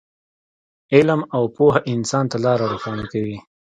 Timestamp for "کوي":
3.11-3.37